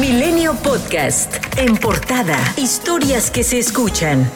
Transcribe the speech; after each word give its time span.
Milenio 0.00 0.54
Podcast. 0.54 1.34
En 1.56 1.76
portada. 1.76 2.38
Historias 2.56 3.32
que 3.32 3.42
se 3.42 3.58
escuchan. 3.58 4.30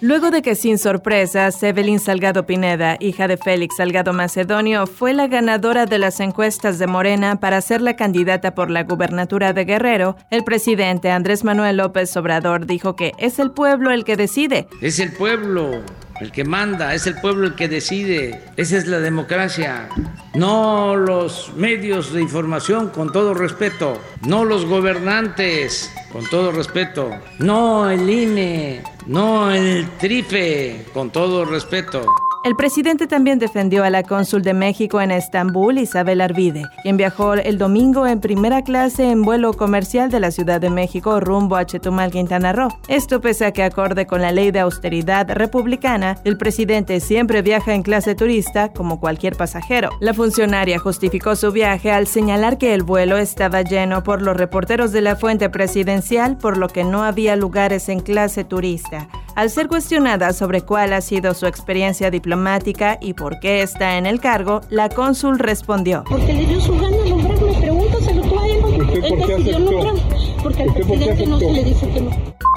Luego 0.00 0.32
de 0.32 0.42
que 0.42 0.56
sin 0.56 0.78
sorpresas, 0.78 1.62
Evelyn 1.62 2.00
Salgado 2.00 2.44
Pineda, 2.44 2.96
hija 2.98 3.28
de 3.28 3.36
Félix 3.36 3.76
Salgado 3.76 4.12
Macedonio, 4.12 4.88
fue 4.88 5.14
la 5.14 5.28
ganadora 5.28 5.86
de 5.86 5.98
las 5.98 6.18
encuestas 6.18 6.80
de 6.80 6.88
Morena 6.88 7.38
para 7.38 7.60
ser 7.60 7.80
la 7.80 7.94
candidata 7.94 8.52
por 8.56 8.68
la 8.68 8.82
gubernatura 8.82 9.52
de 9.52 9.64
Guerrero, 9.64 10.16
el 10.30 10.42
presidente 10.42 11.12
Andrés 11.12 11.44
Manuel 11.44 11.76
López 11.76 12.16
Obrador 12.16 12.66
dijo 12.66 12.96
que 12.96 13.12
es 13.18 13.38
el 13.38 13.52
pueblo 13.52 13.92
el 13.92 14.04
que 14.04 14.16
decide. 14.16 14.66
Es 14.82 14.98
el 14.98 15.12
pueblo 15.12 15.82
el 16.20 16.32
que 16.32 16.44
manda, 16.44 16.94
es 16.94 17.06
el 17.06 17.16
pueblo 17.16 17.46
el 17.46 17.54
que 17.54 17.68
decide. 17.68 18.42
Esa 18.56 18.76
es 18.76 18.86
la 18.86 18.98
democracia. 18.98 19.88
No 20.34 20.96
los 20.96 21.52
medios 21.56 22.12
de 22.12 22.22
información, 22.22 22.88
con 22.90 23.12
todo 23.12 23.34
respeto. 23.34 24.00
No 24.26 24.44
los 24.44 24.64
gobernantes, 24.64 25.92
con 26.12 26.26
todo 26.26 26.52
respeto. 26.52 27.10
No 27.38 27.90
el 27.90 28.08
INE, 28.08 28.82
no 29.06 29.50
el 29.50 29.88
TRIFE, 29.98 30.86
con 30.92 31.10
todo 31.10 31.44
respeto. 31.44 32.06
El 32.46 32.54
presidente 32.54 33.08
también 33.08 33.40
defendió 33.40 33.82
a 33.82 33.90
la 33.90 34.04
cónsul 34.04 34.42
de 34.42 34.54
México 34.54 35.00
en 35.00 35.10
Estambul, 35.10 35.78
Isabel 35.78 36.20
Arvide, 36.20 36.62
quien 36.84 36.96
viajó 36.96 37.34
el 37.34 37.58
domingo 37.58 38.06
en 38.06 38.20
primera 38.20 38.62
clase 38.62 39.10
en 39.10 39.22
vuelo 39.22 39.52
comercial 39.52 40.12
de 40.12 40.20
la 40.20 40.30
Ciudad 40.30 40.60
de 40.60 40.70
México 40.70 41.18
rumbo 41.18 41.56
a 41.56 41.66
Chetumal, 41.66 42.12
Quintana 42.12 42.52
Roo. 42.52 42.68
Esto 42.86 43.20
pese 43.20 43.46
a 43.46 43.50
que 43.50 43.64
acorde 43.64 44.06
con 44.06 44.22
la 44.22 44.30
ley 44.30 44.52
de 44.52 44.60
austeridad 44.60 45.28
republicana, 45.28 46.18
el 46.22 46.38
presidente 46.38 47.00
siempre 47.00 47.42
viaja 47.42 47.74
en 47.74 47.82
clase 47.82 48.14
turista 48.14 48.72
como 48.72 49.00
cualquier 49.00 49.34
pasajero. 49.34 49.90
La 49.98 50.14
funcionaria 50.14 50.78
justificó 50.78 51.34
su 51.34 51.50
viaje 51.50 51.90
al 51.90 52.06
señalar 52.06 52.58
que 52.58 52.74
el 52.74 52.84
vuelo 52.84 53.16
estaba 53.16 53.62
lleno 53.62 54.04
por 54.04 54.22
los 54.22 54.36
reporteros 54.36 54.92
de 54.92 55.00
la 55.00 55.16
fuente 55.16 55.50
presidencial, 55.50 56.38
por 56.38 56.58
lo 56.58 56.68
que 56.68 56.84
no 56.84 57.02
había 57.02 57.34
lugares 57.34 57.88
en 57.88 57.98
clase 57.98 58.44
turista. 58.44 59.08
Al 59.36 59.50
ser 59.50 59.68
cuestionada 59.68 60.32
sobre 60.32 60.62
cuál 60.62 60.94
ha 60.94 61.02
sido 61.02 61.34
su 61.34 61.44
experiencia 61.44 62.10
diplomática 62.10 62.96
y 63.02 63.12
por 63.12 63.38
qué 63.38 63.60
está 63.60 63.98
en 63.98 64.06
el 64.06 64.18
cargo, 64.18 64.62
la 64.70 64.88
cónsul 64.88 65.38
respondió. 65.38 66.04
Porque 66.08 66.32
le 66.32 66.46
dio 66.46 66.58
su 66.58 66.74
gana 66.78 67.05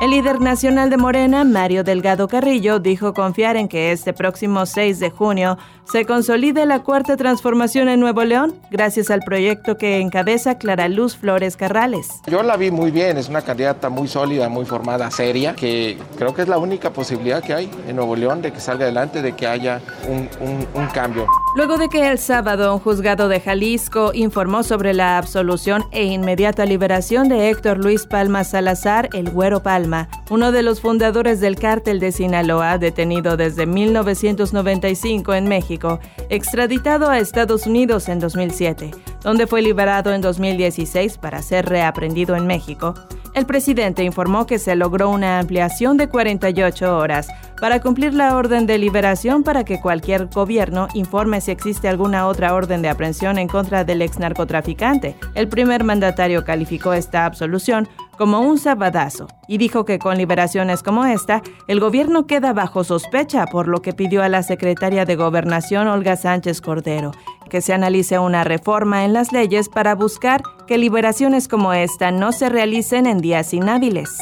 El 0.02 0.11
líder 0.11 0.39
nacional 0.39 0.89
de 0.89 0.95
Morena, 0.95 1.44
Mario 1.44 1.83
Delgado 1.83 2.30
Carrillo, 2.30 2.80
dijo 2.80 3.14
confiar 3.14 3.58
en 3.58 3.67
que 3.67 3.92
este 3.92 4.14
próximo 4.14 4.66
6 4.66 4.97
de 5.02 5.09
junio 5.09 5.58
se 5.91 6.06
consolide 6.06 6.66
la 6.66 6.83
cuarta 6.83 7.17
transformación 7.17 7.89
en 7.89 8.00
Nuevo 8.00 8.23
León, 8.23 8.56
gracias 8.72 9.09
al 9.09 9.19
proyecto 9.19 9.78
que 9.78 10.00
encabeza 10.00 10.58
Clara 10.58 10.88
Luz 10.88 11.17
Flores 11.17 11.58
Carrales. 11.58 12.08
Yo 12.28 12.44
la 12.44 12.56
vi 12.56 12.72
muy 12.72 12.91
bien, 12.91 13.17
es 13.17 13.28
una 13.28 13.41
candidata 13.41 13.89
muy 13.89 14.08
sólida, 14.08 14.47
muy 14.47 14.66
formada, 14.66 15.11
seria, 15.11 15.53
que 15.53 15.97
creo 16.17 16.34
que 16.34 16.44
es 16.44 16.47
la 16.47 16.59
única 16.59 16.91
posibilidad 16.91 17.44
que 17.44 17.53
hay 17.53 17.72
en 17.86 17.97
Nuevo 17.97 18.16
León 18.16 18.41
de 18.41 18.53
que 18.53 18.61
salga 18.61 18.86
adelante, 18.86 19.22
de 19.22 19.34
que 19.34 19.47
haya 19.47 19.81
un, 20.08 20.30
un, 20.75 20.88
cambio. 20.88 21.28
Luego 21.55 21.78
de 21.80 21.89
que 21.89 22.08
el 22.08 22.19
sábado 22.19 22.75
un 22.75 22.80
juzgado 22.80 23.28
de 23.28 23.39
Jalisco 23.39 24.11
informó 24.14 24.61
sobre 24.61 24.94
la 24.94 25.17
absolución 25.17 25.83
e 25.91 26.03
inmediata 26.03 26.64
liberación 26.64 27.28
de 27.28 27.50
Héctor 27.50 27.80
Luis 27.80 28.06
Palma 28.06 28.44
Salazar, 28.44 29.09
el 29.14 29.31
Güero 29.31 29.64
Palma, 29.64 30.09
uno 30.30 30.52
de 30.52 30.61
los 30.61 30.80
fundadores 30.80 31.39
del 31.39 31.56
cártel 31.56 32.00
de 32.00 32.11
Sinaloa, 32.11 32.78
detenido 32.78 33.36
desde 33.36 33.66
1995 33.66 35.33
en 35.33 35.47
México, 35.47 36.00
extraditado 36.30 37.09
a 37.09 37.17
Estados 37.17 37.66
Unidos 37.66 38.09
en 38.09 38.19
2007, 38.19 38.91
donde 39.23 39.47
fue 39.47 39.63
liberado 39.63 40.13
en 40.13 40.22
2016 40.22 41.17
para 41.17 41.41
ser 41.41 41.66
reaprendido 41.66 42.36
en 42.36 42.45
México. 42.45 42.94
El 43.33 43.45
presidente 43.45 44.03
informó 44.03 44.45
que 44.45 44.59
se 44.59 44.75
logró 44.75 45.09
una 45.09 45.39
ampliación 45.39 45.97
de 45.97 46.09
48 46.09 46.97
horas 46.97 47.27
para 47.59 47.81
cumplir 47.81 48.13
la 48.13 48.35
orden 48.35 48.66
de 48.66 48.77
liberación 48.77 49.44
para 49.44 49.63
que 49.63 49.79
cualquier 49.81 50.28
gobierno 50.28 50.88
informe 50.94 51.41
si 51.41 51.51
existe 51.51 51.88
alguna 51.88 52.28
otra 52.28 52.53
orden 52.53 52.81
de 52.81 52.90
aprehensión 52.90 53.38
en 53.38 53.47
contra 53.47 53.84
del 53.84 54.01
ex 54.01 54.19
narcotraficante. 54.19 55.16
El 55.35 55.47
primer 55.47 55.84
mandatario 55.84 56.44
calificó 56.44 56.94
esta 56.94 57.25
absolución 57.25 57.88
como 58.17 58.41
un 58.41 58.57
sabadazo 58.57 59.28
y 59.47 59.57
dijo 59.57 59.85
que 59.85 59.97
con 59.97 60.17
liberaciones 60.17 60.84
como 60.84 61.06
esta, 61.06 61.41
el 61.67 61.79
gobierno 61.79 62.28
queda 62.28 62.51
bajo 62.51 62.84
sospecha, 62.84 63.46
por 63.46 63.69
lo 63.69 63.81
que 63.81 63.94
pidió 63.94 64.22
a 64.23 64.29
la 64.29 64.44
secretaria 64.44 65.06
de 65.06 65.16
Gobernación, 65.16 65.88
Olga 65.88 66.17
Sánchez 66.17 66.59
Cordero, 66.59 67.11
que 67.49 67.61
se 67.61 67.73
analice 67.73 68.19
una 68.19 68.43
reforma 68.43 69.03
en 69.03 69.13
las 69.13 69.31
leyes 69.31 69.67
para 69.67 69.95
buscar 69.95 70.41
que 70.67 70.77
liberaciones 70.77 71.47
como 71.47 71.73
esta 71.73 72.11
no 72.11 72.31
se 72.31 72.47
realicen 72.47 73.07
en 73.07 73.19
días 73.19 73.53
inhábiles 73.53 74.17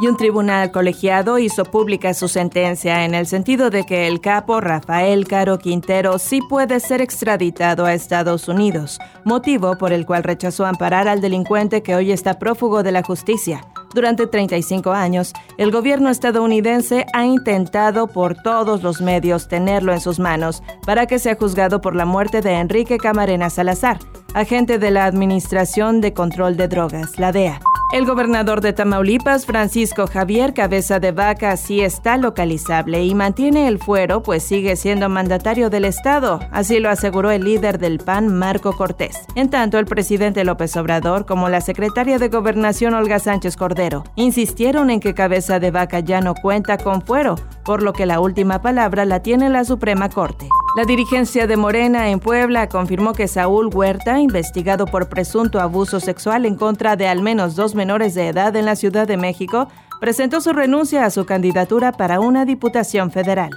y 0.00 0.06
un 0.06 0.16
tribunal 0.16 0.70
colegiado 0.70 1.38
hizo 1.38 1.64
pública 1.64 2.14
su 2.14 2.28
sentencia 2.28 3.04
en 3.04 3.14
el 3.14 3.26
sentido 3.26 3.70
de 3.70 3.84
que 3.84 4.06
el 4.06 4.20
capo 4.20 4.60
Rafael 4.60 5.26
Caro 5.26 5.58
Quintero 5.58 6.18
sí 6.18 6.40
puede 6.48 6.80
ser 6.80 7.00
extraditado 7.00 7.84
a 7.84 7.94
Estados 7.94 8.48
Unidos, 8.48 8.98
motivo 9.24 9.76
por 9.76 9.92
el 9.92 10.06
cual 10.06 10.22
rechazó 10.22 10.66
amparar 10.66 11.08
al 11.08 11.20
delincuente 11.20 11.82
que 11.82 11.96
hoy 11.96 12.12
está 12.12 12.38
prófugo 12.38 12.82
de 12.82 12.92
la 12.92 13.02
justicia. 13.02 13.64
Durante 13.94 14.26
35 14.26 14.92
años, 14.92 15.32
el 15.56 15.70
gobierno 15.70 16.10
estadounidense 16.10 17.06
ha 17.14 17.24
intentado 17.24 18.06
por 18.06 18.34
todos 18.34 18.82
los 18.82 19.00
medios 19.00 19.48
tenerlo 19.48 19.92
en 19.92 20.00
sus 20.00 20.18
manos 20.18 20.62
para 20.84 21.06
que 21.06 21.18
sea 21.18 21.36
juzgado 21.36 21.80
por 21.80 21.96
la 21.96 22.04
muerte 22.04 22.40
de 22.40 22.52
Enrique 22.54 22.98
Camarena 22.98 23.50
Salazar, 23.50 23.98
agente 24.34 24.78
de 24.78 24.90
la 24.90 25.06
Administración 25.06 26.00
de 26.00 26.12
Control 26.12 26.56
de 26.56 26.68
Drogas, 26.68 27.18
la 27.18 27.32
DEA. 27.32 27.60
El 27.90 28.04
gobernador 28.04 28.60
de 28.60 28.74
Tamaulipas, 28.74 29.46
Francisco 29.46 30.06
Javier 30.06 30.52
Cabeza 30.52 31.00
de 31.00 31.10
Vaca, 31.10 31.56
sí 31.56 31.80
está 31.80 32.18
localizable 32.18 33.02
y 33.02 33.14
mantiene 33.14 33.66
el 33.66 33.78
fuero, 33.78 34.22
pues 34.22 34.42
sigue 34.42 34.76
siendo 34.76 35.08
mandatario 35.08 35.70
del 35.70 35.86
Estado, 35.86 36.38
así 36.52 36.80
lo 36.80 36.90
aseguró 36.90 37.30
el 37.30 37.44
líder 37.44 37.78
del 37.78 37.98
PAN, 37.98 38.28
Marco 38.28 38.74
Cortés. 38.76 39.24
En 39.34 39.48
tanto, 39.48 39.78
el 39.78 39.86
presidente 39.86 40.44
López 40.44 40.76
Obrador, 40.76 41.24
como 41.24 41.48
la 41.48 41.62
secretaria 41.62 42.18
de 42.18 42.28
Gobernación, 42.28 42.92
Olga 42.92 43.18
Sánchez 43.20 43.56
Cordero, 43.56 44.04
insistieron 44.16 44.90
en 44.90 45.00
que 45.00 45.14
Cabeza 45.14 45.58
de 45.58 45.70
Vaca 45.70 46.00
ya 46.00 46.20
no 46.20 46.34
cuenta 46.34 46.76
con 46.76 47.00
fuero, 47.00 47.36
por 47.64 47.82
lo 47.82 47.94
que 47.94 48.04
la 48.04 48.20
última 48.20 48.60
palabra 48.60 49.06
la 49.06 49.22
tiene 49.22 49.48
la 49.48 49.64
Suprema 49.64 50.10
Corte. 50.10 50.50
La 50.78 50.84
dirigencia 50.84 51.48
de 51.48 51.56
Morena 51.56 52.08
en 52.08 52.20
Puebla 52.20 52.68
confirmó 52.68 53.12
que 53.12 53.26
Saúl 53.26 53.66
Huerta, 53.66 54.20
investigado 54.20 54.86
por 54.86 55.08
presunto 55.08 55.58
abuso 55.58 55.98
sexual 55.98 56.46
en 56.46 56.54
contra 56.54 56.94
de 56.94 57.08
al 57.08 57.20
menos 57.20 57.56
dos 57.56 57.74
menores 57.74 58.14
de 58.14 58.28
edad 58.28 58.54
en 58.54 58.64
la 58.64 58.76
Ciudad 58.76 59.08
de 59.08 59.16
México, 59.16 59.66
presentó 60.00 60.40
su 60.40 60.52
renuncia 60.52 61.04
a 61.04 61.10
su 61.10 61.26
candidatura 61.26 61.90
para 61.90 62.20
una 62.20 62.44
diputación 62.44 63.10
federal. 63.10 63.50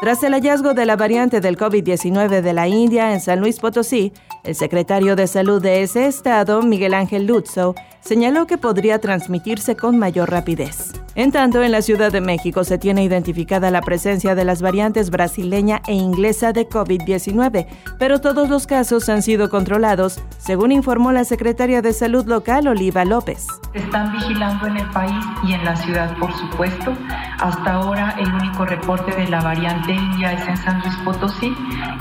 Tras 0.00 0.24
el 0.24 0.32
hallazgo 0.32 0.74
de 0.74 0.86
la 0.86 0.96
variante 0.96 1.40
del 1.40 1.56
COVID-19 1.56 2.40
de 2.40 2.52
la 2.52 2.66
India 2.66 3.12
en 3.12 3.20
San 3.20 3.38
Luis 3.38 3.60
Potosí, 3.60 4.12
el 4.42 4.56
secretario 4.56 5.14
de 5.14 5.28
Salud 5.28 5.62
de 5.62 5.82
ese 5.82 6.08
estado, 6.08 6.62
Miguel 6.62 6.94
Ángel 6.94 7.26
Lutzo, 7.26 7.76
señaló 8.00 8.48
que 8.48 8.58
podría 8.58 8.98
transmitirse 8.98 9.76
con 9.76 10.00
mayor 10.00 10.32
rapidez. 10.32 10.94
En 11.16 11.32
tanto, 11.32 11.62
en 11.62 11.72
la 11.72 11.80
Ciudad 11.80 12.12
de 12.12 12.20
México 12.20 12.62
se 12.62 12.76
tiene 12.76 13.02
identificada 13.02 13.70
la 13.70 13.80
presencia 13.80 14.34
de 14.34 14.44
las 14.44 14.60
variantes 14.60 15.08
brasileña 15.08 15.80
e 15.86 15.94
inglesa 15.94 16.52
de 16.52 16.68
COVID-19, 16.68 17.66
pero 17.98 18.20
todos 18.20 18.50
los 18.50 18.66
casos 18.66 19.08
han 19.08 19.22
sido 19.22 19.48
controlados, 19.48 20.20
según 20.36 20.72
informó 20.72 21.12
la 21.12 21.24
secretaria 21.24 21.80
de 21.80 21.94
Salud 21.94 22.26
local, 22.26 22.68
Oliva 22.68 23.06
López. 23.06 23.46
Están 23.72 24.12
vigilando 24.12 24.66
en 24.66 24.76
el 24.76 24.90
país 24.90 25.24
y 25.42 25.54
en 25.54 25.64
la 25.64 25.74
ciudad, 25.76 26.14
por 26.18 26.30
supuesto. 26.34 26.92
Hasta 27.40 27.72
ahora 27.72 28.14
el 28.18 28.30
único 28.34 28.66
reporte 28.66 29.10
de 29.16 29.26
la 29.28 29.40
variante 29.40 29.94
india 29.94 30.34
es 30.34 30.46
en 30.46 30.56
San 30.58 30.80
Luis 30.82 30.96
Potosí 31.02 31.50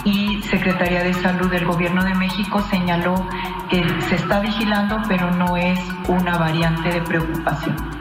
y 0.03 0.41
Secretaría 0.41 1.03
de 1.03 1.13
Salud 1.13 1.49
del 1.49 1.63
Gobierno 1.63 2.03
de 2.03 2.15
México 2.15 2.61
señaló 2.69 3.15
que 3.69 3.81
se 4.09 4.15
está 4.15 4.41
vigilando, 4.41 5.01
pero 5.07 5.31
no 5.31 5.55
es 5.55 5.79
una 6.09 6.37
variante 6.37 6.89
de 6.89 7.01
preocupación 7.01 7.94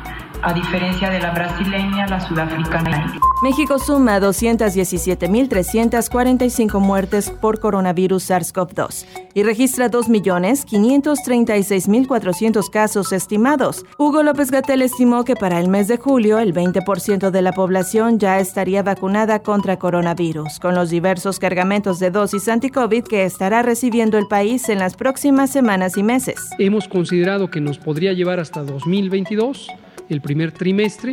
a 0.44 0.52
diferencia 0.52 1.08
de 1.08 1.20
la 1.20 1.30
brasileña, 1.30 2.06
la 2.06 2.20
sudafricana. 2.20 3.14
México 3.42 3.78
suma 3.78 4.20
217.345 4.20 6.80
muertes 6.80 7.30
por 7.30 7.60
coronavirus 7.60 8.28
SARS-CoV-2 8.30 9.06
y 9.32 9.42
registra 9.42 9.90
2.536.400 9.90 12.68
casos 12.70 13.12
estimados. 13.12 13.86
Hugo 13.96 14.22
López 14.22 14.50
Gatel 14.50 14.82
estimó 14.82 15.24
que 15.24 15.34
para 15.34 15.60
el 15.60 15.68
mes 15.68 15.88
de 15.88 15.96
julio 15.96 16.38
el 16.38 16.52
20% 16.52 17.30
de 17.30 17.42
la 17.42 17.52
población 17.52 18.18
ya 18.18 18.38
estaría 18.38 18.82
vacunada 18.82 19.38
contra 19.38 19.78
coronavirus, 19.78 20.60
con 20.60 20.74
los 20.74 20.90
diversos 20.90 21.38
cargamentos 21.38 22.00
de 22.00 22.10
dosis 22.10 22.48
anti-COVID 22.48 23.04
que 23.04 23.24
estará 23.24 23.62
recibiendo 23.62 24.18
el 24.18 24.26
país 24.26 24.68
en 24.68 24.78
las 24.78 24.94
próximas 24.94 25.50
semanas 25.50 25.96
y 25.96 26.02
meses. 26.02 26.34
Hemos 26.58 26.86
considerado 26.86 27.50
que 27.50 27.62
nos 27.62 27.78
podría 27.78 28.12
llevar 28.12 28.40
hasta 28.40 28.62
2022 28.62 29.70
el 30.08 30.20
primer 30.20 30.52
trimestre, 30.52 31.12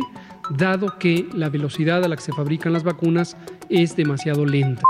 dado 0.50 0.98
que 0.98 1.26
la 1.32 1.48
velocidad 1.48 2.04
a 2.04 2.08
la 2.08 2.16
que 2.16 2.22
se 2.22 2.32
fabrican 2.32 2.72
las 2.72 2.84
vacunas 2.84 3.36
es 3.68 3.96
demasiado 3.96 4.44
lenta. 4.44 4.82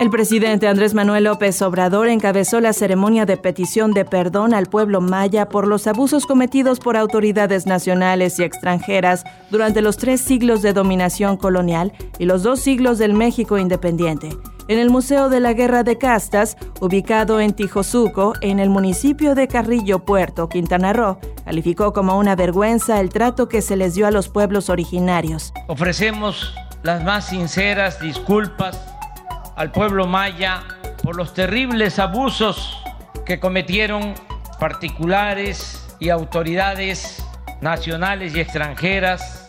El 0.00 0.08
presidente 0.08 0.66
Andrés 0.66 0.94
Manuel 0.94 1.24
López 1.24 1.60
Obrador 1.60 2.08
encabezó 2.08 2.58
la 2.60 2.72
ceremonia 2.72 3.26
de 3.26 3.36
petición 3.36 3.92
de 3.92 4.06
perdón 4.06 4.54
al 4.54 4.64
pueblo 4.64 5.02
maya 5.02 5.50
por 5.50 5.66
los 5.66 5.86
abusos 5.86 6.24
cometidos 6.24 6.80
por 6.80 6.96
autoridades 6.96 7.66
nacionales 7.66 8.38
y 8.38 8.44
extranjeras 8.44 9.24
durante 9.50 9.82
los 9.82 9.98
tres 9.98 10.22
siglos 10.22 10.62
de 10.62 10.72
dominación 10.72 11.36
colonial 11.36 11.92
y 12.18 12.24
los 12.24 12.42
dos 12.42 12.60
siglos 12.60 12.96
del 12.96 13.12
México 13.12 13.58
independiente. 13.58 14.30
En 14.70 14.78
el 14.78 14.88
Museo 14.88 15.30
de 15.30 15.40
la 15.40 15.52
Guerra 15.52 15.82
de 15.82 15.98
Castas, 15.98 16.56
ubicado 16.80 17.40
en 17.40 17.54
Tijosuco, 17.54 18.34
en 18.40 18.60
el 18.60 18.70
municipio 18.70 19.34
de 19.34 19.48
Carrillo 19.48 20.04
Puerto, 20.04 20.48
Quintana 20.48 20.92
Roo, 20.92 21.18
calificó 21.44 21.92
como 21.92 22.16
una 22.16 22.36
vergüenza 22.36 23.00
el 23.00 23.08
trato 23.08 23.48
que 23.48 23.62
se 23.62 23.74
les 23.74 23.96
dio 23.96 24.06
a 24.06 24.12
los 24.12 24.28
pueblos 24.28 24.70
originarios. 24.70 25.52
Ofrecemos 25.66 26.54
las 26.84 27.02
más 27.02 27.26
sinceras 27.30 27.98
disculpas 27.98 28.80
al 29.56 29.72
pueblo 29.72 30.06
maya 30.06 30.62
por 31.02 31.16
los 31.16 31.34
terribles 31.34 31.98
abusos 31.98 32.80
que 33.26 33.40
cometieron 33.40 34.14
particulares 34.60 35.84
y 35.98 36.10
autoridades 36.10 37.24
nacionales 37.60 38.36
y 38.36 38.40
extranjeras. 38.40 39.39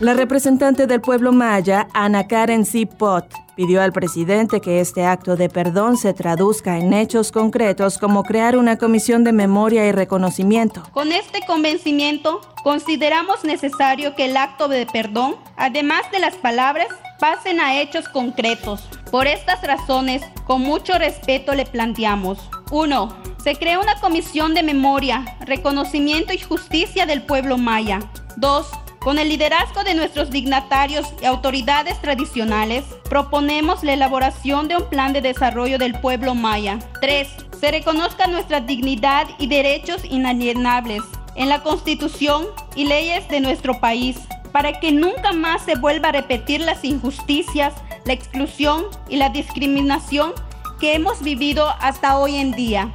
La 0.00 0.14
representante 0.14 0.86
del 0.86 1.02
pueblo 1.02 1.30
maya, 1.30 1.86
Ana 1.92 2.26
Karen 2.26 2.64
Zipot, 2.64 3.26
pidió 3.54 3.82
al 3.82 3.92
presidente 3.92 4.62
que 4.62 4.80
este 4.80 5.04
acto 5.04 5.36
de 5.36 5.50
perdón 5.50 5.98
se 5.98 6.14
traduzca 6.14 6.78
en 6.78 6.94
hechos 6.94 7.30
concretos 7.30 7.98
como 7.98 8.22
crear 8.22 8.56
una 8.56 8.78
comisión 8.78 9.24
de 9.24 9.32
memoria 9.32 9.86
y 9.86 9.92
reconocimiento. 9.92 10.82
Con 10.92 11.12
este 11.12 11.40
convencimiento, 11.46 12.40
consideramos 12.64 13.44
necesario 13.44 14.14
que 14.14 14.24
el 14.24 14.38
acto 14.38 14.68
de 14.68 14.86
perdón, 14.86 15.36
además 15.58 16.10
de 16.10 16.20
las 16.20 16.34
palabras, 16.36 16.88
pasen 17.18 17.60
a 17.60 17.78
hechos 17.78 18.08
concretos. 18.08 18.80
Por 19.10 19.26
estas 19.26 19.62
razones, 19.62 20.22
con 20.46 20.62
mucho 20.62 20.96
respeto 20.96 21.54
le 21.54 21.66
planteamos. 21.66 22.38
1. 22.70 23.16
Se 23.44 23.54
crea 23.54 23.78
una 23.78 24.00
comisión 24.00 24.54
de 24.54 24.62
memoria, 24.62 25.36
reconocimiento 25.40 26.32
y 26.32 26.38
justicia 26.38 27.04
del 27.04 27.20
pueblo 27.20 27.58
maya. 27.58 28.00
2. 28.38 28.66
Con 29.00 29.18
el 29.18 29.30
liderazgo 29.30 29.82
de 29.82 29.94
nuestros 29.94 30.30
dignatarios 30.30 31.06
y 31.22 31.24
autoridades 31.24 31.98
tradicionales, 32.02 32.84
proponemos 33.08 33.82
la 33.82 33.94
elaboración 33.94 34.68
de 34.68 34.76
un 34.76 34.90
plan 34.90 35.14
de 35.14 35.22
desarrollo 35.22 35.78
del 35.78 35.98
pueblo 35.98 36.34
maya. 36.34 36.78
3. 37.00 37.28
Se 37.58 37.70
reconozca 37.70 38.26
nuestra 38.26 38.60
dignidad 38.60 39.26
y 39.38 39.46
derechos 39.46 40.04
inalienables 40.04 41.02
en 41.34 41.48
la 41.48 41.62
Constitución 41.62 42.44
y 42.74 42.84
leyes 42.84 43.26
de 43.28 43.40
nuestro 43.40 43.80
país 43.80 44.18
para 44.52 44.78
que 44.80 44.92
nunca 44.92 45.32
más 45.32 45.62
se 45.62 45.76
vuelva 45.76 46.10
a 46.10 46.12
repetir 46.12 46.60
las 46.60 46.84
injusticias, 46.84 47.72
la 48.04 48.12
exclusión 48.12 48.84
y 49.08 49.16
la 49.16 49.30
discriminación 49.30 50.34
que 50.78 50.94
hemos 50.94 51.22
vivido 51.22 51.70
hasta 51.80 52.18
hoy 52.18 52.36
en 52.36 52.52
día. 52.52 52.92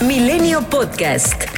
Milenio 0.00 0.62
Podcast. 0.68 1.53